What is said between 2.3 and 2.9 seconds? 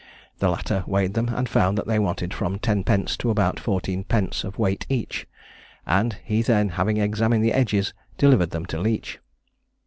from ten